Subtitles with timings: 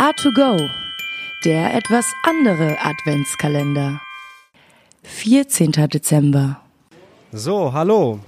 [0.00, 0.70] A2Go,
[1.44, 4.00] der etwas andere Adventskalender.
[5.02, 5.72] 14.
[5.72, 6.62] Dezember.
[7.32, 8.18] So, hallo.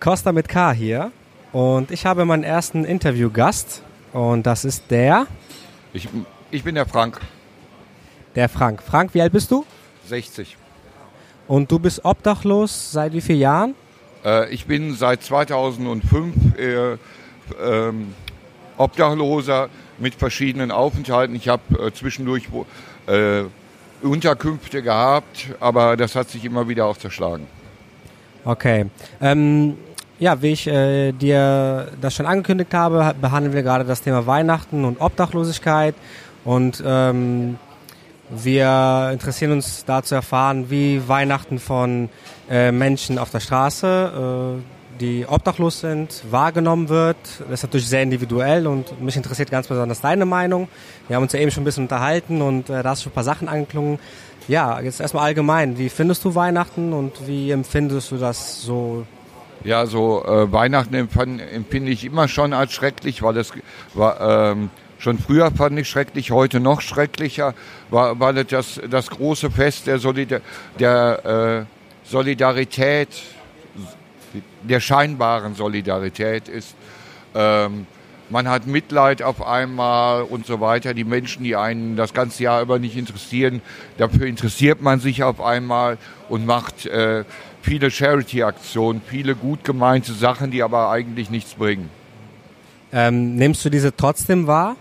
[0.00, 1.12] Costa mit K hier.
[1.52, 3.84] Und ich habe meinen ersten Interviewgast.
[4.12, 5.28] Und das ist der.
[5.92, 6.08] Ich,
[6.50, 7.20] ich bin der Frank.
[8.34, 8.82] Der Frank.
[8.82, 9.64] Frank, wie alt bist du?
[10.08, 10.56] 60.
[11.46, 13.74] Und du bist obdachlos seit wie vielen Jahren?
[14.24, 16.96] Äh, ich bin seit 2005 äh,
[17.62, 18.14] ähm,
[18.76, 19.68] Obdachloser
[19.98, 21.34] mit verschiedenen Aufenthalten.
[21.34, 22.48] Ich habe äh, zwischendurch
[23.06, 23.44] äh,
[24.02, 27.46] Unterkünfte gehabt, aber das hat sich immer wieder auch zerschlagen.
[28.44, 28.86] Okay.
[29.20, 29.76] Ähm,
[30.18, 34.84] ja, wie ich äh, dir das schon angekündigt habe, behandeln wir gerade das Thema Weihnachten
[34.84, 35.94] und Obdachlosigkeit.
[36.44, 37.58] Und ähm,
[38.30, 42.08] wir interessieren uns da zu erfahren, wie Weihnachten von
[42.50, 47.16] äh, Menschen auf der Straße, äh, die obdachlos sind, wahrgenommen wird.
[47.40, 50.68] Das ist natürlich sehr individuell und mich interessiert ganz besonders deine Meinung.
[51.08, 53.12] Wir haben uns ja eben schon ein bisschen unterhalten und äh, da hast du schon
[53.12, 53.98] ein paar Sachen angeklungen.
[54.46, 55.78] Ja, jetzt erstmal allgemein.
[55.78, 59.06] Wie findest du Weihnachten und wie empfindest du das so
[59.64, 63.50] ja, so äh, Weihnachten empfinde ich immer schon als schrecklich, weil das
[63.94, 67.54] war, ähm, schon früher fand ich schrecklich, heute noch schrecklicher,
[67.88, 70.40] weil, weil das, das große Fest der, Solidar
[70.78, 73.08] der äh, Solidarität,
[74.62, 76.74] der scheinbaren Solidarität ist.
[77.34, 77.86] Ähm,
[78.30, 80.94] man hat Mitleid auf einmal und so weiter.
[80.94, 83.60] Die Menschen, die einen das ganze Jahr über nicht interessieren,
[83.98, 87.24] dafür interessiert man sich auf einmal und macht äh,
[87.60, 91.90] viele Charity-Aktionen, viele gut gemeinte Sachen, die aber eigentlich nichts bringen.
[92.92, 94.76] Ähm, nimmst du diese trotzdem wahr?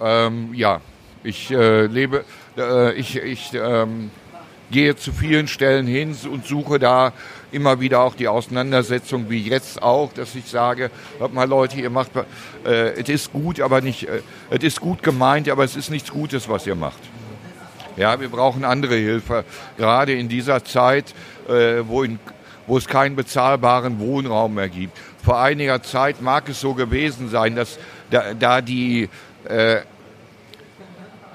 [0.00, 0.80] Ähm, ja,
[1.22, 2.24] ich äh, lebe,
[2.58, 4.10] äh, ich, ich ähm,
[4.70, 7.12] gehe zu vielen Stellen hin und suche da
[7.56, 11.88] immer wieder auch die Auseinandersetzung, wie jetzt auch, dass ich sage, hört mal Leute, ihr
[11.88, 12.10] macht,
[12.64, 16.12] äh, es ist gut, aber nicht, äh, es ist gut gemeint, aber es ist nichts
[16.12, 17.00] Gutes, was ihr macht.
[17.96, 19.46] Ja, wir brauchen andere Hilfe,
[19.78, 21.14] gerade in dieser Zeit,
[21.48, 22.18] äh, wo, in,
[22.66, 24.96] wo es keinen bezahlbaren Wohnraum mehr gibt.
[25.24, 27.78] Vor einiger Zeit mag es so gewesen sein, dass
[28.10, 29.08] da, da die
[29.48, 29.80] äh,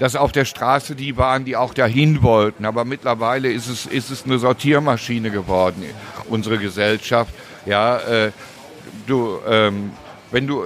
[0.02, 2.66] dass auf der Straße die waren, die auch dahin wollten.
[2.66, 5.86] Aber mittlerweile ist es, ist es eine Sortiermaschine geworden,
[6.28, 7.32] unsere Gesellschaft.
[7.68, 8.32] Ja, äh,
[9.06, 9.92] du, ähm,
[10.32, 10.66] wenn du,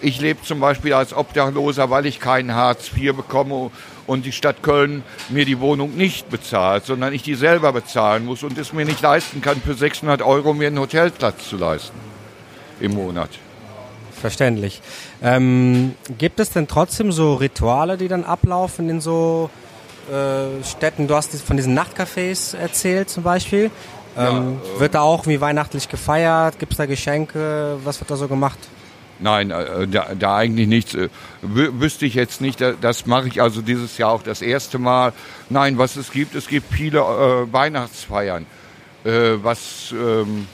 [0.00, 3.72] ich lebe zum Beispiel als Obdachloser, weil ich keinen Hartz IV bekomme
[4.06, 8.44] und die Stadt Köln mir die Wohnung nicht bezahlt, sondern ich die selber bezahlen muss
[8.44, 11.98] und es mir nicht leisten kann, für 600 Euro mir einen Hotelplatz zu leisten
[12.78, 13.30] im Monat.
[14.22, 14.80] Verständlich.
[15.20, 19.50] Ähm, gibt es denn trotzdem so Rituale, die dann ablaufen in so
[20.08, 21.08] äh, Städten?
[21.08, 23.72] Du hast von diesen Nachtcafés erzählt zum Beispiel.
[24.16, 26.60] Ähm, ja, äh, wird da auch wie weihnachtlich gefeiert?
[26.60, 27.78] Gibt es da Geschenke?
[27.82, 28.60] Was wird da so gemacht?
[29.18, 30.94] Nein, äh, da, da eigentlich nichts.
[30.94, 31.08] Äh,
[31.42, 32.60] wüsste ich jetzt nicht.
[32.80, 35.12] Das mache ich also dieses Jahr auch das erste Mal.
[35.50, 38.46] Nein, was es gibt, es gibt viele äh, Weihnachtsfeiern.
[39.04, 40.46] Äh, was ähm,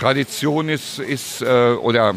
[0.00, 2.14] Tradition ist, ist äh, oder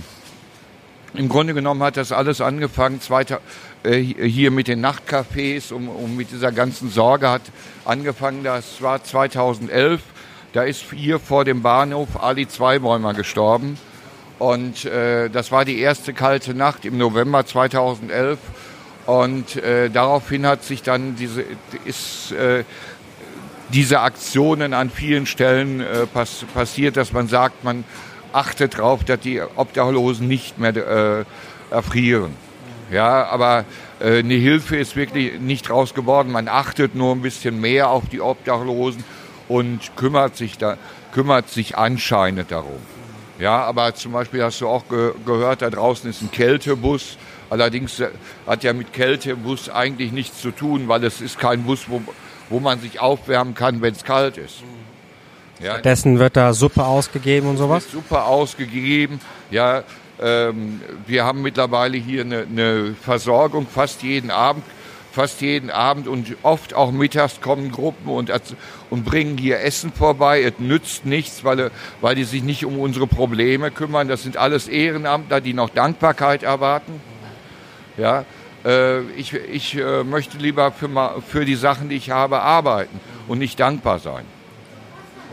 [1.13, 3.39] im Grunde genommen hat das alles angefangen, zweiter,
[3.83, 7.43] äh, hier mit den Nachtcafés, um, um mit dieser ganzen Sorge hat
[7.85, 8.43] angefangen.
[8.43, 10.01] Das war 2011.
[10.53, 13.77] Da ist hier vor dem Bahnhof Ali Zweibäumer gestorben.
[14.39, 18.39] Und äh, das war die erste kalte Nacht im November 2011.
[19.05, 21.43] Und äh, daraufhin hat sich dann diese,
[21.85, 22.63] ist, äh,
[23.69, 27.83] diese Aktionen an vielen Stellen äh, pass passiert, dass man sagt, man
[28.33, 32.35] achtet darauf, dass die Obdachlosen nicht mehr äh, erfrieren.
[32.91, 33.65] Ja, aber
[33.99, 36.31] äh, eine Hilfe ist wirklich nicht raus geworden.
[36.31, 39.03] Man achtet nur ein bisschen mehr auf die Obdachlosen
[39.47, 40.77] und kümmert sich da,
[41.13, 42.79] kümmert sich anscheinend darum.
[43.39, 47.17] Ja, aber zum Beispiel hast du auch ge gehört, da draußen ist ein Kältebus.
[47.49, 48.09] Allerdings äh,
[48.47, 52.01] hat ja mit Kältebus eigentlich nichts zu tun, weil es ist kein Bus, wo,
[52.49, 54.63] wo man sich aufwärmen kann, wenn es kalt ist.
[55.59, 57.89] Ja, Dessen wird da Suppe ausgegeben und sowas?
[57.91, 59.19] Suppe ausgegeben,
[59.51, 59.83] ja.
[60.21, 64.63] Ähm, wir haben mittlerweile hier eine, eine Versorgung fast jeden Abend
[65.13, 68.31] fast jeden Abend und oft auch mittags kommen Gruppen und,
[68.89, 70.41] und bringen hier Essen vorbei.
[70.41, 71.69] Es nützt nichts, weil,
[72.01, 74.07] weil die sich nicht um unsere Probleme kümmern.
[74.07, 76.99] Das sind alles Ehrenamtler, die noch Dankbarkeit erwarten.
[77.95, 78.25] Ja,
[78.65, 80.89] äh, ich ich äh, möchte lieber für,
[81.27, 84.25] für die Sachen, die ich habe, arbeiten und nicht dankbar sein.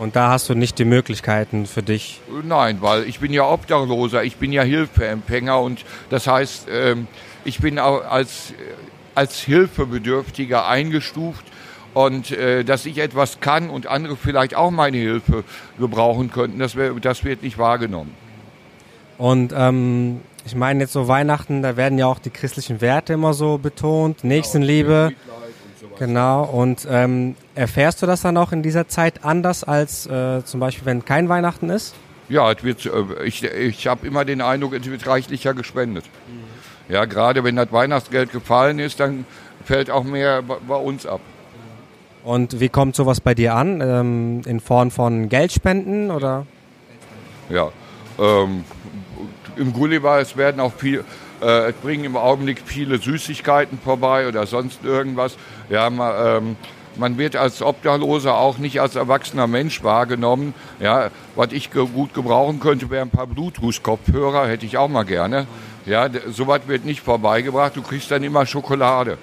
[0.01, 2.23] Und da hast du nicht die Möglichkeiten für dich?
[2.43, 7.07] Nein, weil ich bin ja Obdachloser, ich bin ja Hilfeempfänger und das heißt, ähm,
[7.45, 8.55] ich bin auch als
[9.15, 11.45] als Hilfebedürftiger eingestuft
[11.93, 15.45] und äh, dass ich etwas kann und andere vielleicht auch meine Hilfe
[15.79, 18.15] gebrauchen könnten, das, das wird nicht wahrgenommen.
[19.19, 23.35] Und ähm, Ich meine jetzt so Weihnachten, da werden ja auch die christlichen Werte immer
[23.35, 25.13] so betont, Nächstenliebe.
[26.01, 30.59] Genau, und ähm, erfährst du das dann auch in dieser Zeit anders als äh, zum
[30.59, 31.95] Beispiel, wenn kein Weihnachten ist?
[32.31, 36.07] Ja, es wird, äh, ich, ich habe immer den Eindruck, es wird reichlicher gespendet.
[36.27, 36.95] Mhm.
[36.95, 39.27] Ja, gerade wenn das Weihnachtsgeld gefallen ist, dann
[39.67, 41.21] fällt auch mehr bei uns ab.
[42.25, 43.83] Und wie kommt sowas bei dir an?
[43.83, 46.47] Ähm, in Form von Geldspenden oder?
[47.51, 47.71] Ja,
[48.19, 48.65] ähm,
[49.57, 51.05] im Gulliver, es werden auch viel,
[51.43, 55.37] äh, es bringen im Augenblick viele Süßigkeiten vorbei oder sonst irgendwas.
[55.71, 56.57] Ja, man, ähm,
[56.97, 60.53] man wird als Obdachloser auch nicht als erwachsener Mensch wahrgenommen.
[60.81, 65.05] Ja, was ich ge gut gebrauchen könnte, wäre ein paar Bluetooth-Kopfhörer, hätte ich auch mal
[65.05, 65.47] gerne.
[65.87, 67.77] Ja, sowas wird nicht vorbeigebracht.
[67.77, 69.17] Du kriegst dann immer Schokolade.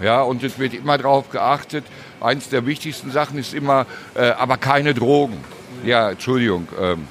[0.00, 1.84] Ja, und es wird immer darauf geachtet.
[2.20, 5.36] Eins der wichtigsten Sachen ist immer, äh, aber keine Drogen.
[5.84, 6.68] Ja, Entschuldigung.
[6.80, 7.06] Ähm,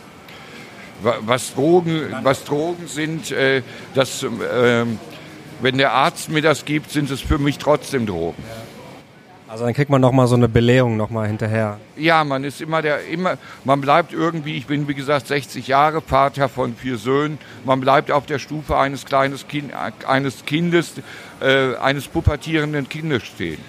[1.02, 3.64] was Drogen, was Drogen sind, äh,
[3.96, 4.86] das, äh,
[5.62, 8.44] wenn der Arzt mir das gibt, sind es für mich trotzdem Drogen.
[9.52, 11.78] Also dann kriegt man noch mal so eine Belehrung noch mal hinterher.
[11.98, 16.00] Ja, man ist immer der immer man bleibt irgendwie, ich bin wie gesagt 60 Jahre
[16.00, 19.74] Vater von vier Söhnen, man bleibt auf der Stufe eines kleines kind,
[20.08, 20.94] eines Kindes
[21.42, 23.60] äh, eines pubertierenden Kindes stehen.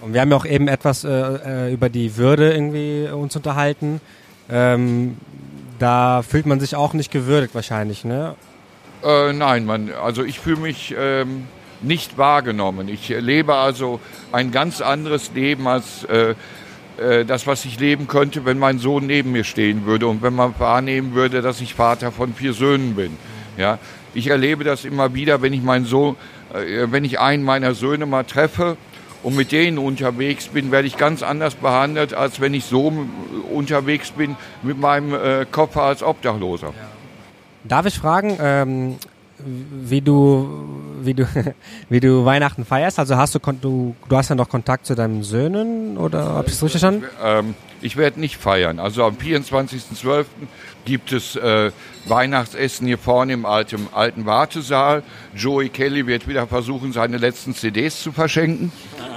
[0.00, 4.00] Und wir haben ja auch eben etwas äh, äh über die Würde irgendwie uns unterhalten.
[4.50, 5.18] Ähm,
[5.78, 8.34] da fühlt man sich auch nicht gewürdigt wahrscheinlich, ne?
[9.02, 11.46] Äh, nein, man, also ich fühle mich ähm,
[11.80, 12.88] nicht wahrgenommen.
[12.88, 14.00] Ich lebe also
[14.30, 16.34] ein ganz anderes Leben als äh,
[16.98, 20.34] äh, das, was ich leben könnte, wenn mein Sohn neben mir stehen würde und wenn
[20.34, 23.16] man wahrnehmen würde, dass ich Vater von vier Söhnen bin.
[23.56, 23.78] Ja,
[24.14, 26.16] ich erlebe das immer wieder, wenn ich meinen Sohn,
[26.54, 28.76] äh, wenn ich einen meiner Söhne mal treffe
[29.22, 32.92] und mit denen unterwegs bin, werde ich ganz anders behandelt, als wenn ich so
[33.52, 36.68] unterwegs bin mit meinem äh, Koffer als Obdachloser.
[36.68, 36.91] Ja.
[37.64, 38.96] Darf ich fragen, ähm,
[39.38, 40.48] wie du,
[41.02, 41.26] wie du,
[41.88, 42.98] wie du Weihnachten feierst?
[42.98, 46.54] Also hast du, du, du hast ja noch Kontakt zu deinen Söhnen oder habe ich
[46.54, 47.06] es richtig verstanden?
[47.22, 48.78] Ähm, ich werde nicht feiern.
[48.78, 50.26] Also am 24.12.
[50.84, 51.72] gibt es äh,
[52.06, 55.02] Weihnachtsessen hier vorne im alten, alten Wartesaal.
[55.34, 58.72] Joey Kelly wird wieder versuchen, seine letzten CDs zu verschenken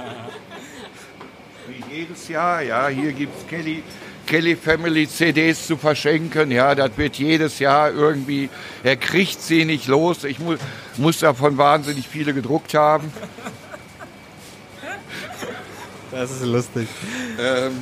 [1.96, 2.62] jedes Jahr.
[2.62, 3.82] Ja, hier gibt es Kelly,
[4.26, 6.50] Kelly Family CDs zu verschenken.
[6.50, 8.50] Ja, das wird jedes Jahr irgendwie,
[8.82, 10.24] er kriegt sie nicht los.
[10.24, 10.56] Ich mu
[10.96, 13.12] muss davon wahnsinnig viele gedruckt haben.
[16.10, 16.88] Das ist lustig.
[17.38, 17.72] Ähm,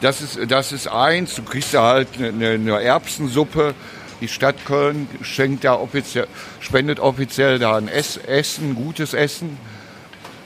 [0.00, 1.34] das, ist, das ist eins.
[1.34, 3.74] Du kriegst da halt eine, eine Erbsensuppe.
[4.20, 6.26] Die Stadt Köln schenkt da offiziell,
[6.60, 9.58] spendet offiziell da ein Essen, gutes Essen.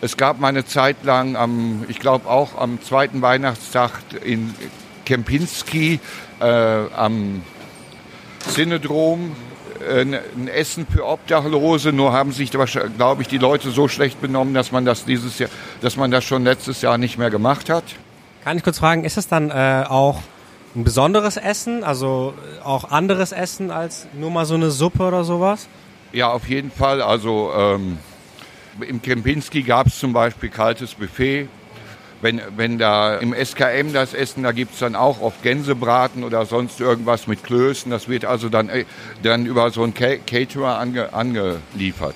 [0.01, 3.93] Es gab mal eine Zeit lang, am, ich glaube auch am zweiten Weihnachtstag
[4.25, 4.55] in
[5.13, 6.01] Kempinski
[6.41, 7.43] äh, am
[8.49, 9.37] Synodrom
[9.87, 14.55] äh, ein Essen für Obdachlose, nur haben sich, glaube ich, die Leute so schlecht benommen,
[14.55, 15.51] dass man das dieses Jahr,
[15.83, 17.85] dass man das schon letztes Jahr nicht mehr gemacht hat.
[18.43, 20.23] Kann ich kurz fragen, ist es dann äh, auch
[20.75, 22.33] ein besonderes Essen, also
[22.65, 25.69] auch anderes Essen als nur mal so eine Suppe oder sowas?
[26.15, 27.03] Ja, auf jeden Fall.
[27.03, 27.99] Also ähm,
[28.81, 31.49] im Kempinski gab es zum Beispiel kaltes Buffet.
[32.23, 36.47] Wenn, wenn da im SKM das Essen, da gibt es dann auch oft Gänsebraten oder
[36.47, 37.91] sonst irgendwas mit Klößen.
[37.91, 38.85] Das wird also dann, äh,
[39.23, 42.15] dann über so einen Caterer ange, angeliefert.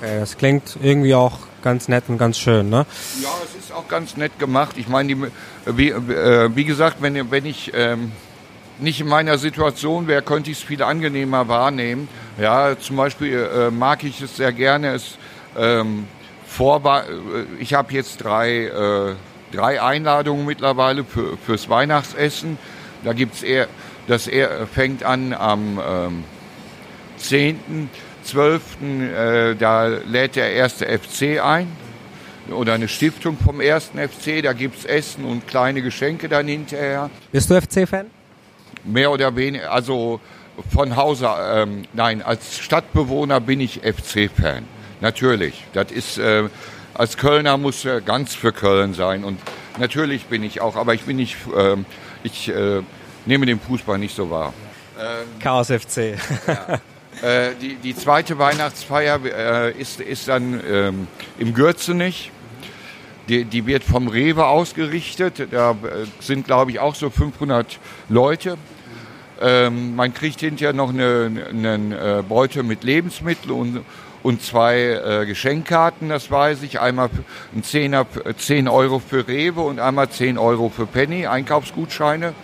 [0.00, 2.86] Okay, das klingt irgendwie auch ganz nett und ganz schön, ne?
[3.20, 4.76] Ja, es ist auch ganz nett gemacht.
[4.78, 5.30] Ich meine,
[5.66, 8.12] wie, äh, wie gesagt, wenn, wenn ich ähm,
[8.78, 12.08] nicht in meiner Situation wäre, könnte ich es viel angenehmer wahrnehmen.
[12.40, 15.18] Ja, zum Beispiel äh, mag ich es sehr gerne, es
[15.58, 16.06] ähm,
[16.50, 17.04] Vorba äh,
[17.60, 19.14] ich habe jetzt drei, äh,
[19.52, 22.58] drei Einladungen mittlerweile für, fürs Weihnachtsessen.
[23.04, 23.68] Da gibt's eher,
[24.08, 26.24] das eher, fängt an am ähm,
[27.20, 29.52] 10.12.
[29.52, 31.68] Äh, da lädt der erste FC ein
[32.50, 34.42] oder eine Stiftung vom ersten FC.
[34.42, 37.10] Da gibt's Essen und kleine Geschenke dann hinterher.
[37.30, 38.06] Bist du FC-Fan?
[38.84, 40.20] Mehr oder weniger, also
[40.68, 44.79] von Hause, ähm, nein, als Stadtbewohner bin ich FC-Fan.
[45.00, 45.64] Natürlich.
[45.72, 46.48] Das ist, äh,
[46.94, 49.24] als Kölner muss er ganz für Köln sein.
[49.24, 49.40] Und
[49.78, 51.76] natürlich bin ich auch, aber ich bin nicht, äh,
[52.22, 52.82] ich äh,
[53.26, 54.52] nehme den Fußball nicht so wahr.
[54.98, 56.16] Ähm, Chaos FC.
[56.46, 56.80] ja.
[57.22, 62.30] Äh, die, die zweite Weihnachtsfeier äh, ist, ist dann ähm, im Gürzenich.
[63.28, 65.48] Die, die wird vom Rewe ausgerichtet.
[65.50, 67.78] Da äh, sind, glaube ich, auch so 500
[68.08, 68.56] Leute.
[69.40, 73.84] Ähm, man kriegt hinterher noch eine, eine, eine Beute mit Lebensmitteln und,
[74.22, 76.80] und zwei äh, Geschenkkarten, das weiß ich.
[76.80, 77.10] Einmal
[77.54, 82.34] ein Zehner, 10 Euro für Rewe und einmal 10 Euro für Penny, Einkaufsgutscheine.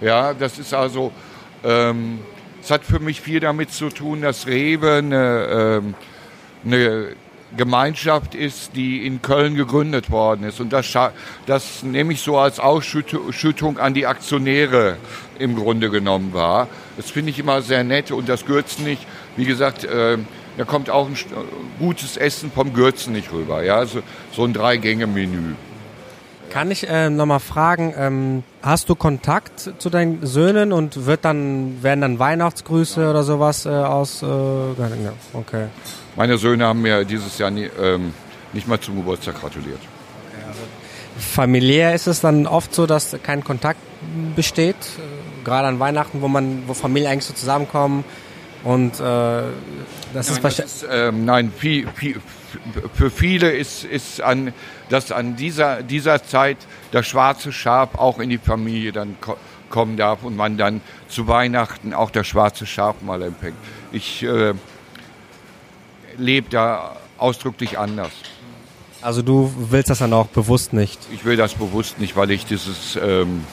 [0.00, 1.12] Ja, das ist also,
[1.64, 2.20] ähm,
[2.62, 5.94] es hat für mich viel damit zu tun, dass Rewe eine, ähm,
[6.64, 7.16] eine
[7.56, 10.60] Gemeinschaft ist, die in Köln gegründet worden ist.
[10.60, 10.92] Und das,
[11.46, 14.96] das nehme ich so als Ausschüttung an die Aktionäre
[15.38, 16.68] im Grunde genommen war.
[16.96, 19.06] Das finde ich immer sehr nett und das Gürzen nicht.
[19.38, 20.18] Wie gesagt, äh,
[20.56, 21.16] da kommt auch ein
[21.78, 23.62] gutes Essen vom Gürzen nicht rüber.
[23.62, 24.00] Ja, so,
[24.32, 25.54] so ein Drei-Gänge-Menü.
[26.50, 31.84] Kann ich äh, nochmal fragen, ähm, hast du Kontakt zu deinen Söhnen und wird dann,
[31.84, 34.24] werden dann Weihnachtsgrüße oder sowas äh, aus?
[34.24, 35.66] Äh, okay.
[36.16, 38.12] Meine Söhne haben mir dieses Jahr nie, ähm,
[38.52, 39.80] nicht mal zum Geburtstag gratuliert.
[41.16, 43.78] Familiär ist es dann oft so, dass kein Kontakt
[44.34, 48.02] besteht, äh, gerade an Weihnachten, wo man, wo Familien eigentlich so zusammenkommen
[48.64, 49.52] und äh, das
[50.12, 50.84] nein, ist wahrscheinlich.
[50.90, 52.20] Ähm, nein, viel, viel,
[52.94, 54.52] für viele ist, ist an,
[54.88, 56.56] dass an dieser, dieser Zeit
[56.90, 59.36] das schwarze Schaf auch in die Familie dann ko
[59.70, 63.58] kommen darf und man dann zu Weihnachten auch das schwarze Schaf mal empfängt.
[63.92, 64.54] Ich äh,
[66.16, 68.12] lebe da ausdrücklich anders.
[69.02, 70.98] Also du willst das dann auch bewusst nicht?
[71.12, 73.44] Ich will das bewusst nicht, weil ich dieses, ähm,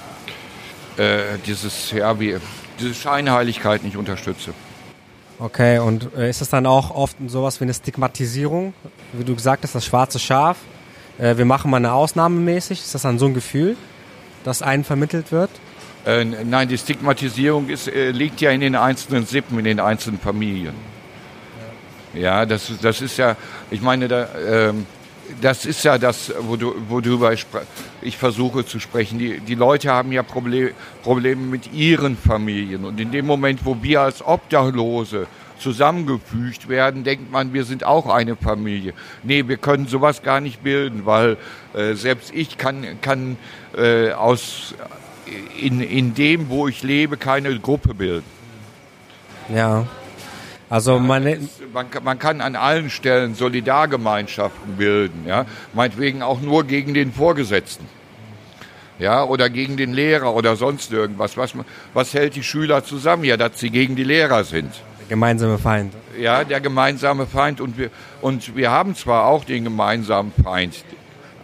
[0.96, 2.38] äh, dieses, ja, wie,
[2.80, 4.54] diese Scheinheiligkeit nicht unterstütze.
[5.38, 8.74] Okay, und äh, ist das dann auch oft sowas wie eine Stigmatisierung?
[9.12, 10.58] Wie du gesagt hast, das schwarze Schaf.
[11.18, 12.80] Äh, wir machen mal eine Ausnahme mäßig.
[12.80, 13.76] Ist das dann so ein Gefühl,
[14.46, 15.50] das einen vermittelt wird?
[16.06, 20.20] Äh, nein, die Stigmatisierung ist, äh, liegt ja in den einzelnen Sippen, in den einzelnen
[20.20, 20.76] Familien.
[22.14, 23.36] Ja, das, das ist ja,
[23.70, 24.86] ich meine, da, ähm,
[25.42, 27.34] das ist ja das, worüber
[28.02, 29.20] ich, versuche zu sprechen.
[29.20, 30.72] Die, die Leute haben ja Problem,
[31.04, 32.86] Probleme mit ihren Familien.
[32.86, 35.28] Und in dem Moment, wo wir als Obdachlose
[35.60, 38.94] zusammengefügt werden, denkt man, wir sind auch eine Familie.
[39.24, 41.38] Nee, wir können sowas gar nicht bilden, weil
[41.74, 43.38] äh, selbst ich kann, kann
[43.78, 44.76] äh, aus,
[45.60, 48.26] in, in dem, wo ich lebe, keine Gruppe bilden.
[49.54, 49.86] Ja.
[50.70, 51.48] Also man,
[52.04, 57.86] man, kann an allen Stellen Solidargemeinschaften bilden, ja, meinetwegen auch nur gegen den Vorgesetzten,
[58.98, 61.38] ja, oder gegen den Lehrer oder sonst irgendwas.
[61.38, 61.54] Was,
[61.94, 63.26] was hält die Schüler zusammen?
[63.26, 64.72] Ja, dass sie gegen die Lehrer sind.
[65.02, 65.94] Der gemeinsame Feind.
[66.20, 67.92] Ja, der gemeinsame Feind und wir
[68.22, 70.84] und wir haben zwar auch den gemeinsamen Feind,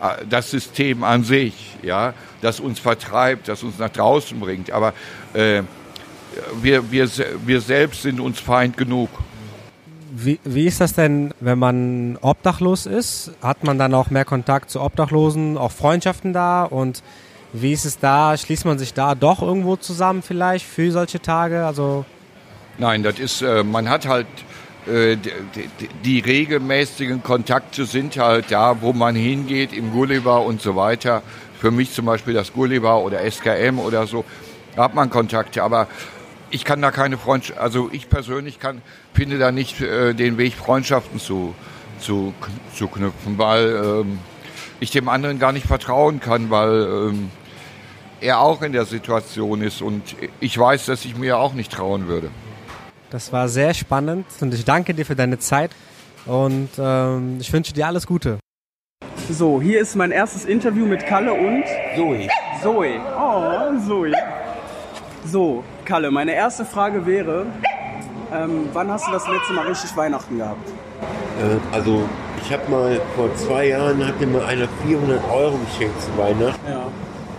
[0.01, 4.93] äh, das System an sich, ja, das uns vertreibt, das uns nach draußen bringt, aber
[5.33, 5.61] äh,
[6.61, 7.09] wir, wir,
[7.45, 9.09] wir selbst sind uns Feind genug.
[10.13, 13.31] Wie, wie ist das denn, wenn man obdachlos ist?
[13.41, 16.63] Hat man dann auch mehr Kontakt zu Obdachlosen, auch Freundschaften da?
[16.63, 17.01] Und
[17.53, 18.35] wie ist es da?
[18.35, 21.65] Schließt man sich da doch irgendwo zusammen vielleicht für solche Tage?
[21.65, 22.05] Also
[22.77, 24.27] Nein, das ist, äh, man hat halt
[24.87, 25.17] äh,
[26.03, 31.21] die, regelmäßigen Kontakte sind halt da, wo man hingeht, im Gulliver und so weiter.
[31.59, 34.25] Für mich zum Beispiel das Gulliver oder SKM oder so,
[34.75, 35.61] da hat man Kontakte.
[35.61, 35.87] Aber
[36.51, 38.81] ich kann da keine Freundschaft, also ich persönlich kann,
[39.13, 41.55] finde da nicht äh, den Weg, Freundschaften zu,
[41.99, 42.33] zu,
[42.75, 44.19] zu knüpfen, weil ähm,
[44.79, 47.31] ich dem anderen gar nicht vertrauen kann, weil ähm,
[48.19, 52.07] er auch in der Situation ist und ich weiß, dass ich mir auch nicht trauen
[52.07, 52.29] würde.
[53.09, 55.71] Das war sehr spannend und ich danke dir für deine Zeit
[56.25, 58.37] und ähm, ich wünsche dir alles Gute.
[59.29, 61.63] So, hier ist mein erstes Interview mit Kalle und
[61.95, 62.27] Zoe.
[62.61, 62.99] Zoe.
[63.17, 64.11] Oh, Zoe.
[65.25, 67.45] So, Kalle, meine erste Frage wäre,
[68.33, 70.67] ähm, wann hast du das letzte Mal richtig Weihnachten gehabt?
[71.39, 72.01] Äh, also
[72.41, 76.59] ich habe mal vor zwei Jahren hat mir einer 400 Euro geschenkt zu Weihnachten.
[76.67, 76.83] Ja.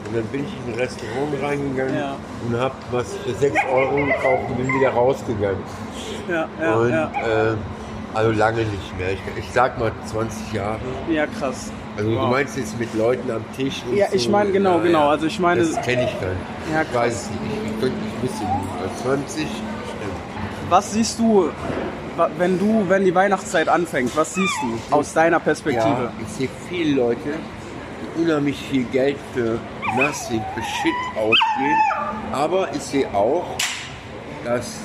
[0.07, 2.17] Und dann bin ich in ein Restaurant reingegangen ja.
[2.47, 5.63] und habe was für 6 Euro gekauft und bin wieder rausgegangen.
[6.29, 7.05] Ja, ja, und, ja.
[7.05, 7.57] Äh,
[8.15, 9.13] also lange nicht mehr.
[9.13, 10.81] Ich, ich sag mal 20 Jahre.
[11.11, 11.71] Ja, krass.
[11.97, 12.25] Also wow.
[12.25, 15.09] du meinst jetzt mit Leuten am Tisch und Ja, ich meine genau, ja, genau.
[15.09, 15.61] Also ich meine.
[15.61, 16.41] Das kenne ich gar nicht.
[16.73, 17.41] Ja, ich weiß es nicht.
[17.67, 18.47] Ich könnte nicht wissen.
[19.03, 19.53] 20 stimmt.
[20.69, 21.51] Was siehst du,
[22.39, 25.85] wenn du, wenn die Weihnachtszeit anfängt, was siehst du aus deiner Perspektive?
[25.85, 27.21] Ja, ich sehe viele Leute,
[28.17, 29.59] die unheimlich viel Geld für
[29.97, 31.79] Nothing, für Shit ausgeben.
[32.33, 33.45] Aber ich sehe auch,
[34.45, 34.79] dass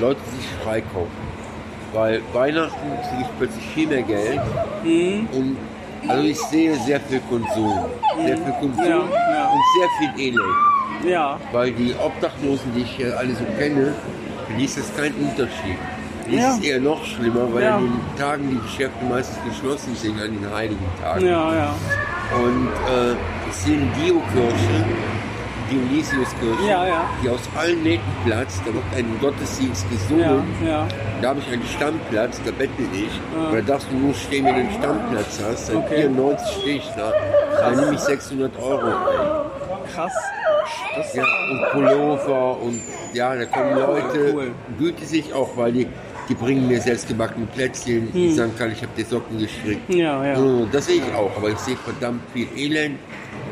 [0.00, 1.31] Leute sich freikaufen.
[1.92, 4.40] Weil Weihnachten kriege ich plötzlich viel mehr Geld
[4.82, 5.28] mhm.
[5.32, 5.56] und
[6.08, 7.84] also ich sehe sehr viel Konsum.
[8.24, 9.50] Sehr viel Konsum ja, ja.
[9.50, 10.40] und sehr viel Elend.
[11.06, 11.38] Ja.
[11.52, 13.94] Weil die Obdachlosen, die ich hier alle so kenne,
[14.46, 15.78] für die ist das kein Unterschied.
[16.28, 16.50] Die ja.
[16.50, 20.52] ist eher noch schlimmer, weil an den Tagen die Geschäfte meistens geschlossen sind, an den
[20.52, 21.24] heiligen Tagen.
[22.44, 23.12] Und äh,
[23.50, 24.84] ich sehe eine Dio-Kirche,
[25.72, 27.10] Dionysiuskirche, ja, ja.
[27.22, 28.60] die aus allen Nähten platzt.
[28.66, 30.42] Da wird ein Gottesdienst gesungen.
[30.66, 30.86] Ja,
[31.20, 33.20] da habe ich einen Stammplatz, da bettel ich.
[33.34, 33.52] Ja.
[33.52, 35.66] Da darfst du nur stehen, wenn du einen Stammplatz hast.
[35.68, 36.02] Seit okay.
[36.02, 37.12] 94 stehe ich da.
[37.58, 38.92] Da nehme ich 600 Euro.
[39.94, 40.12] Krass.
[40.96, 42.80] Das Ja, und Pullover und
[43.14, 44.50] ja, da kommen Leute, cool.
[44.78, 45.86] güte sich auch, weil die,
[46.28, 49.88] die bringen mir selbstgebackene Plätzchen, die sagen, Karl, ich habe dir Socken gestrickt.
[49.88, 49.96] Hm.
[49.96, 50.66] Ja, ja.
[50.70, 52.98] Das sehe ich auch, aber ich sehe verdammt viel Elend.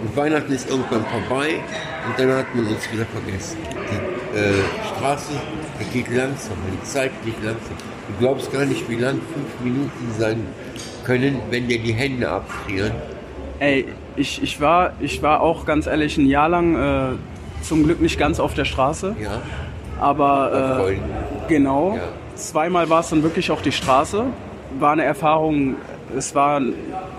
[0.03, 1.61] Und Weihnachten ist irgendwann vorbei
[2.07, 3.59] und dann hat man uns wieder vergessen.
[3.91, 4.53] Die äh,
[4.97, 5.33] Straße,
[5.79, 7.77] die geht langsam, die Zeit geht langsam.
[8.09, 10.47] Du glaubst gar nicht, wie lang fünf Minuten sein
[11.05, 12.93] können, wenn dir die Hände abfrieren.
[13.59, 17.17] Ey, ich, ich, war, ich war auch ganz ehrlich ein Jahr lang äh,
[17.63, 19.43] zum Glück nicht ganz auf der Straße, Ja,
[20.01, 20.97] aber äh,
[21.49, 21.97] genau.
[21.97, 22.03] Ja.
[22.37, 24.25] Zweimal war es dann wirklich auch die Straße.
[24.79, 25.75] War eine Erfahrung,
[26.17, 26.63] es war,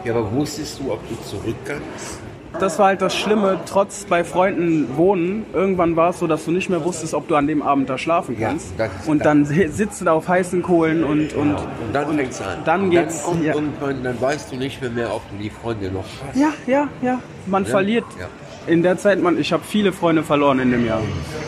[0.03, 2.19] Ja, aber wusstest du, ob du zurück kannst?
[2.61, 6.51] Das war halt das Schlimme, trotz bei Freunden wohnen, irgendwann war es so, dass du
[6.51, 8.73] nicht mehr wusstest, ob du an dem Abend da schlafen Ja, kannst.
[8.79, 12.41] ist und dann si- sitzt du da auf heißen Kohlen und, und Und dann fängt's
[12.41, 12.59] an.
[12.65, 13.53] dann Und geht's, Dann kommt ja.
[13.55, 16.37] irgendwann, dann weißt du nicht mehr, mehr, ob du die Freunde noch hast.
[16.39, 18.05] ja, ja, ja, man verliert.
[18.19, 18.27] Ja.
[18.67, 21.01] In der Zeit, man, ich habe viele Freunde verloren in dem Jahr.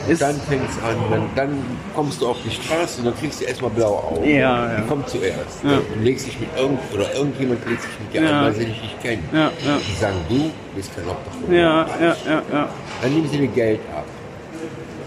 [0.10, 1.58] Ist, Dann fängt's an, dann, dann
[1.96, 4.24] kommst du auf die Straße und dann kriegst du erstmal blaue Augen.
[4.28, 4.78] Ja, ja.
[4.82, 5.64] Die kommt zuerst.
[5.64, 5.78] Ja.
[5.94, 8.40] Du legst dich mit irgend oder irgendjemand legt sich mit dir Ja.
[8.40, 9.24] an, weil sie dich nicht kennen.
[9.32, 9.78] Ja, ja.
[9.88, 11.54] Die sagen, du bist kein Obdachloser.
[11.54, 12.70] ja, ja, ja, ja.
[13.02, 14.06] Dann nehmen sie dir Geld ab.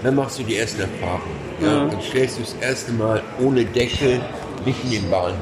[0.02, 1.46] Dann machst du die ersten Erfahrungen.
[1.60, 1.86] Ja.
[1.86, 4.20] Dann schläfst du das erste Mal ohne Deckel
[4.64, 5.34] mitten im Bahnhof.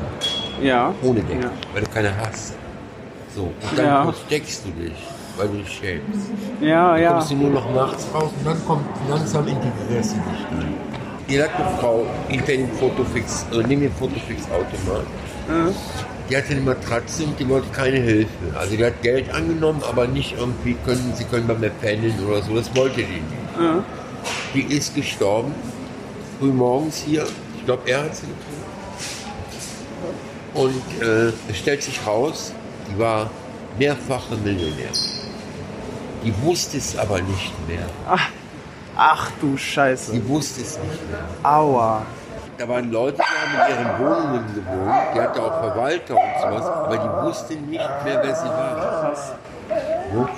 [0.63, 0.95] Ja.
[1.03, 2.55] Ohne Deckel, weil du keine hast.
[3.37, 4.05] So, und dann Ja.
[4.05, 4.93] versteckst du dich,
[5.37, 6.31] weil du dich schämst.
[6.61, 7.13] Ja, Dann ja.
[7.13, 10.75] kommst du nur noch nachts raus und dann kommt langsam integrierst du dich dann.
[11.27, 15.07] Hier lag eine Frau hinter dem Fotofix, äh, neben dem Fotofix-Automat.
[16.29, 18.29] Die hatte eine Matratze und die wollte keine Hilfe.
[18.59, 22.43] Also die hat Geld angenommen, aber nicht irgendwie können, sie können bei mir pennen oder
[22.43, 22.55] so.
[22.55, 23.85] Das wollte die nicht.
[24.55, 25.55] Die ist gestorben,
[26.39, 27.27] früh morgens hier.
[27.59, 28.65] Ich glaube, er hat sie getroffen.
[30.55, 32.53] Und äh, es stellt sich raus,
[32.91, 33.31] die war
[33.79, 34.91] mehrfache Millionär.
[36.25, 37.85] Die wusste es aber nicht mehr.
[38.97, 40.13] Ach du Scheiße.
[40.13, 41.21] Die wusste es nicht mehr.
[41.43, 42.03] Aua.
[42.57, 44.95] Da waren Leute, die haben in ihren Wohnungen gewohnt.
[45.15, 46.65] Die hatte auch Verwalter und sowas.
[46.67, 47.73] Aber die wusste nicht
[48.05, 49.13] mehr, wer sie war.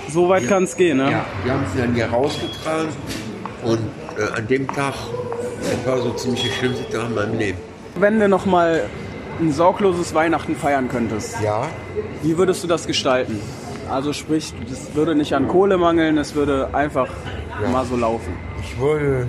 [0.08, 1.10] So weit kann es gehen, ne?
[1.10, 2.88] Ja, die haben sie dann hier rausgetragen.
[3.62, 3.80] Und
[4.18, 4.94] äh, an dem Tag,
[5.60, 7.58] das war so ziemlich der schlimmste Tag in meinem Leben.
[7.96, 8.84] Wenn du noch mal
[9.40, 11.66] ein sorgloses Weihnachten feiern könntest, Ja,
[12.22, 13.40] wie würdest du das gestalten?
[13.90, 17.08] Also sprich, es würde nicht an Kohle mangeln, es würde einfach
[17.72, 18.32] mal so laufen.
[18.60, 19.28] ich würde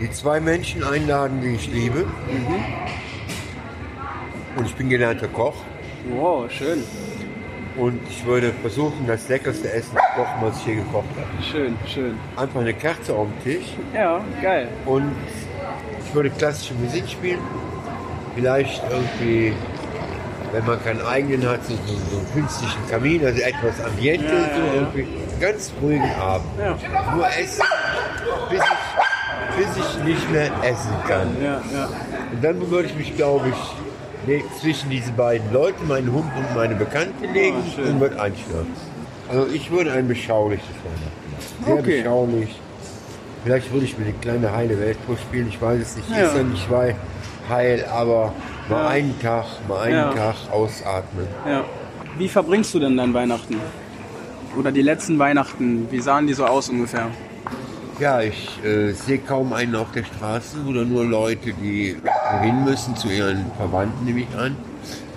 [0.00, 2.04] die zwei Menschen einladen, die ich liebe.
[4.56, 5.54] Und ich bin gelernter Koch.
[6.10, 6.82] Wow, schön,
[7.76, 11.42] Und ich würde versuchen, das leckerste Essen zu kochen, was ich hier gekocht habe.
[11.42, 12.14] schön, schön.
[12.36, 13.66] Einfach eine Kerze auf dem Tisch.
[13.94, 14.68] Ja, geil.
[14.86, 15.12] Und
[16.04, 17.40] ich würde klassische Musik spielen.
[18.34, 19.52] Vielleicht irgendwie,
[20.52, 24.32] wenn man keinen eigenen hat, so, so, so einen künstlichen Kamin, also etwas Ambiente, Ja,
[24.32, 25.08] ja, so irgendwie.
[25.40, 26.46] Ganz ruhigen Abend.
[27.14, 27.62] Nur essen,
[28.50, 31.28] bis ich, bis ich nicht mehr essen kann.
[32.32, 36.74] Und dann würde ich mich, glaube ich, zwischen diese beiden Leute, meinen Hund und meine
[36.74, 38.72] Bekannte legen Oh, und würde einschlafen.
[39.28, 41.64] Also ich würde ein beschauliches Weihnachten machen.
[41.64, 42.02] Sehr Okay.
[42.02, 42.60] beschaulich.
[43.44, 46.10] Vielleicht würde ich mir eine kleine heile Welt vorspielen, ich weiß es nicht.
[46.10, 46.26] Ja.
[46.26, 46.66] Ist ja nicht
[47.48, 48.32] heil, aber
[48.68, 48.88] mal Ja.
[48.88, 50.12] einen Tag, mal einen Ja.
[50.12, 51.26] Tag ausatmen.
[51.46, 51.64] ja.
[52.16, 53.56] Wie verbringst du denn dein Weihnachten?
[54.58, 57.06] Oder die letzten Weihnachten, wie sahen die so aus ungefähr?
[58.00, 61.96] Ja, ich äh, sehe kaum einen auf der Straße oder nur Leute, die
[62.42, 64.56] hin müssen zu ihren Verwandten, nehme ich an.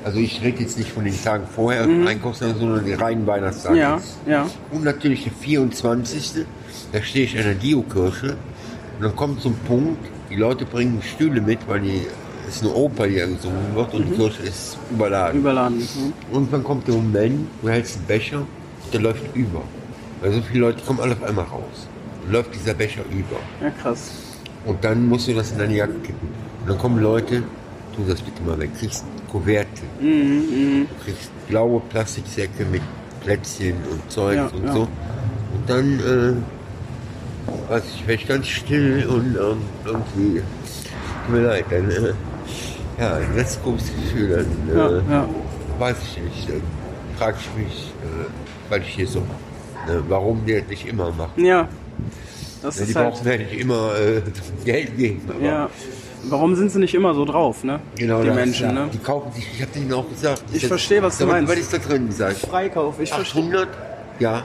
[0.03, 3.75] Also ich rede jetzt nicht von den Tagen vorher, Einkaufstagen, sondern die reinen Weihnachtstage.
[3.75, 3.79] Mhm.
[3.81, 4.45] Ja, ja.
[4.71, 6.45] Und natürlich der 24.
[6.91, 8.35] Da stehe ich an der Dio-Kirche
[8.97, 12.01] und dann kommt so ein Punkt, die Leute bringen Stühle mit, weil die,
[12.55, 15.39] ist eine Oper, die gesungen wird und die Kirche ist überladen.
[15.39, 15.77] Überladen.
[15.79, 16.13] Mhm.
[16.35, 18.41] Und dann kommt der Moment, du hältst einen Becher,
[18.93, 19.61] der läuft über.
[20.21, 21.87] Weil so viele Leute kommen alle auf einmal raus.
[22.23, 23.37] Dann läuft dieser Becher über.
[23.61, 24.11] Ja, krass.
[24.65, 26.27] Und dann musst du das in deine Jacke kippen.
[26.61, 27.41] Und dann kommen Leute,
[27.95, 29.81] tu das bitte mal weg, kriegst Kuverte.
[29.99, 32.81] Mhm, Du kriegst blaue Plastiksäcke mit
[33.23, 34.73] Plätzchen und Zeug Ja, und ja.
[34.73, 34.81] so.
[34.81, 40.41] Und dann, äh, weiß ich, werde ich ganz still und ähm, irgendwie,
[41.25, 42.13] tut mir leid, dann, äh,
[43.01, 43.19] ja,
[43.63, 45.29] komisches Gefühl, dann, Ja, äh, ja.
[45.79, 46.61] weiß ich nicht, dann
[47.17, 48.25] frage ich mich, äh,
[48.69, 49.19] weil ich hier so,
[49.87, 51.43] ne, warum die das nicht immer machen.
[51.43, 51.67] Ja.
[52.61, 53.11] Das Ja, die ist halt.
[53.13, 54.21] brauchen ja nicht immer äh,
[54.65, 55.21] Geld geben.
[55.41, 55.69] Ja.
[56.29, 57.79] Warum sind sie nicht immer so drauf, ne?
[57.95, 58.71] Genau Die Menschen, ja.
[58.85, 58.89] ne?
[58.93, 60.43] Die kaufen sich, ich habe denen auch gesagt.
[60.53, 61.51] Ich das- verstehe, was du meinst.
[61.51, 62.11] Was ist da drin?
[62.11, 62.37] Sag ich.
[62.37, 63.41] Freikauf, ich verstehe.
[63.41, 63.67] 800?
[64.19, 64.43] Ja.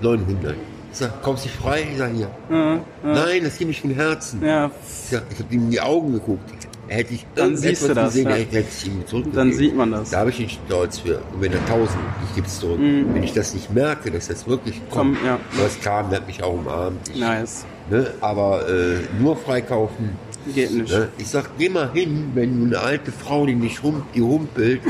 [0.00, 0.54] 900.
[0.90, 1.86] Ich sag, kaufst du frei?
[1.92, 2.30] Ich sag, hier.
[2.50, 4.42] Ja, Nein, das geht mich vom Herzen.
[4.42, 6.50] ja, Ich, sag, ich habe ihm in die Augen geguckt.
[6.92, 8.36] Hätte ich Dann siehst du das, gesehen, ja.
[8.36, 9.32] hätte ich ihm zurückgegeben.
[9.50, 10.10] Dann sieht man das.
[10.10, 11.18] Da habe ich den Stolz für.
[11.32, 12.78] Und wenn er tausend, ich gebe es zurück.
[12.80, 15.38] Wenn ich das nicht merke, dass das wirklich kommt, Komm, ja.
[15.62, 17.08] was kam, der hat mich auch umarmt.
[17.12, 17.64] Ich, Nice.
[17.90, 20.10] ne, aber äh, nur freikaufen.
[20.54, 20.90] Geht nicht.
[20.92, 21.08] Ne?
[21.18, 24.80] Ich sag, geh mal hin, wenn du eine alte Frau, die nicht hum, die humpelt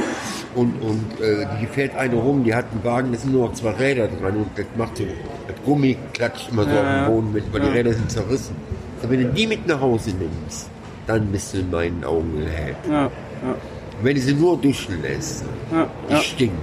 [0.55, 3.53] und, und äh, die fährt eine rum, die hat einen Wagen, da sind nur noch
[3.55, 5.05] zwei Räder dran und das macht so,
[5.47, 7.67] das Gummi klatscht immer so Ja, auf den Boden, mit, weil Ja.
[7.69, 8.57] die Räder sind zerrissen.
[9.03, 10.71] Aber wenn du die mit nach Hause nimmst,
[11.07, 12.77] dann bist du in meinen Augen erhält.
[12.89, 13.11] Ja, ja,
[14.03, 16.57] Wenn du sie nur duschen lässt, ja, die stinkt.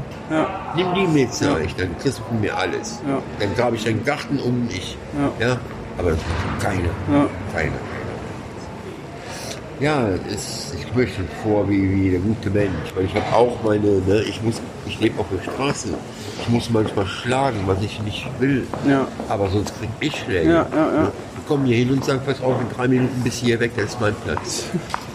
[0.76, 3.02] Nimm die mit, sag ich, dann kriegst du mir alles.
[3.40, 4.98] Dann grabe ich deinen Garten um dich.
[5.40, 5.58] Ja.
[5.98, 6.90] Aber das macht keiner.
[7.12, 7.30] Ja.
[7.54, 7.74] Keiner.
[9.80, 14.02] Ja, ist, ich möchte vor wie, wie der gute Mensch, weil ich habe auch meine,
[14.02, 15.90] ne, ich muss, ich lebe auf der Straße.
[16.42, 18.66] Ich muss manchmal schlagen, was ich nicht will.
[18.88, 19.08] Ja.
[19.28, 20.50] Aber sonst krieg ich Schläge.
[20.50, 21.02] Ja, ja, ja.
[21.04, 21.12] Ne?
[21.38, 23.86] Die kommen hier hin und sagen, pass auf, in drei Minuten bis hier weg, das
[23.86, 24.66] ist mein Platz.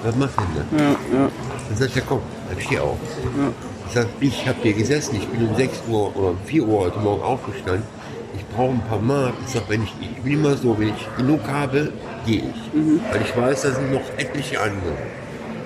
[0.05, 0.85] Was machst du denn da?
[0.85, 1.31] Ja, ja,
[1.69, 2.99] Dann sag ich, ja komm, dann steh auf.
[3.89, 6.81] Ich sag, ich habe hier gesessen, ich bin um 6 Uhr oder um 4 Uhr
[6.87, 7.85] heute Morgen aufgestanden.
[8.37, 9.35] Ich brauche ein paar Mark.
[9.47, 11.93] Ich sag, wenn ich, ich bin immer so, wenn ich genug habe,
[12.27, 13.13] gehe ich.
[13.13, 14.97] Weil ich weiß, da sind noch etliche andere.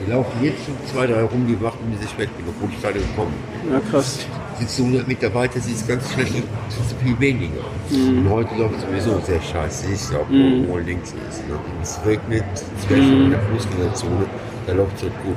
[0.05, 2.81] Die laufen jetzt so zwei, drei rum, die warten, bis ich weg bin, obwohl ich
[2.81, 3.73] gerade gekommen bin.
[3.73, 4.19] ja, krass.
[4.59, 6.35] Sitzt du 100 Meter weiter, sieht es ganz schlecht,
[6.69, 7.61] es ist viel weniger.
[7.91, 9.87] Und heute läuft es sowieso sehr scheiße.
[9.89, 10.27] Siehst du auch,
[10.69, 11.47] wo, links ist.
[11.49, 11.55] Ne?
[11.83, 12.45] Es regnet,
[12.79, 14.27] es wäre schon in der Fußgängerzone,
[14.67, 15.37] da läuft es halt gut.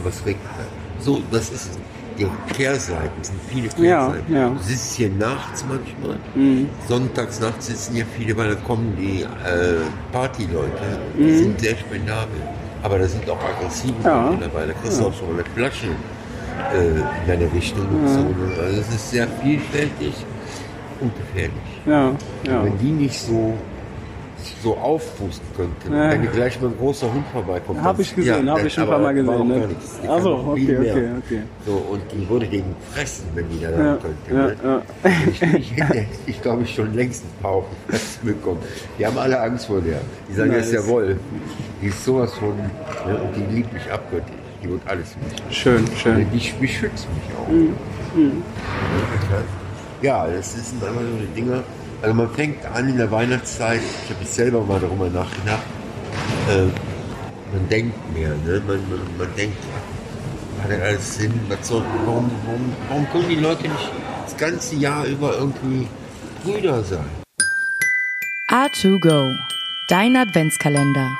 [0.00, 0.68] Aber es regnet halt.
[1.00, 1.70] So, das ist.
[2.18, 4.34] Die Kehrseiten, es sind viele Ja, Kehrseiten.
[4.34, 4.48] ja.
[4.48, 6.16] Du sitzt hier nachts manchmal,
[6.88, 9.26] sonntags nachts sitzen hier viele, weil dann kommen die äh,
[10.12, 10.70] Partyleute,
[11.18, 12.40] die sind sehr spendabel.
[12.82, 14.32] Aber da sind auch aggressive Ja.
[14.40, 15.88] Dabei, da kriegst du auch schon mal eine Flasche
[16.74, 17.86] in deine Richtung.
[18.06, 18.60] So, ne?
[18.62, 20.14] Also es ist sehr vielfältig
[21.00, 21.52] und gefährlich.
[21.86, 22.12] Ja,
[22.46, 22.64] ja.
[22.64, 23.54] Wenn die nicht so,
[24.62, 26.10] so aufpusten könnten, Ja.
[26.10, 27.82] wenn gleich mal ein großer Hund vorbeikommt.
[27.82, 29.58] Hab dann- ich gesehen, hab dann- ich ein paar Mal gesehen, ne?
[29.60, 29.98] gar nichts.
[30.02, 30.94] Die Ach kann so, noch viel okay, mehr.
[30.94, 31.42] okay, okay.
[31.66, 34.16] So, und die würde den fressen, wenn die da Ja, könnte.
[34.30, 34.56] ja, ne?
[34.64, 35.10] ja.
[35.30, 38.58] Ich, ich hätte, ich glaube, ich schon längst ein paar auf die Fresse bekommen.
[38.98, 40.00] Die haben alle Angst vor der.
[40.28, 40.90] Die sagen, das ist der Nice.
[40.90, 41.16] Wolf.
[41.82, 43.18] Die ist sowas von, ne?
[43.20, 44.34] und die liebt mich abgöttisch.
[44.66, 45.54] Die wird alles mit.
[45.54, 46.26] Schön, schön.
[46.32, 47.48] Die beschützt mich auch.
[47.48, 48.42] Mhm.
[50.02, 51.62] Ja, das sind einfach so die Dinger.
[52.02, 55.62] Also man fängt an in der Weihnachtszeit, ich habe jetzt selber mal darüber nachgedacht,
[56.50, 56.64] äh,
[57.52, 58.62] man denkt mehr, ne?
[58.66, 59.56] man, man, man denkt,
[60.62, 63.90] hat das alles Sinn, was soll, warum, warum, warum können die Leute nicht
[64.24, 65.88] das ganze Jahr über irgendwie
[66.44, 67.08] Brüder sein?
[68.50, 69.34] A2Go,
[69.88, 71.16] dein Adventskalender.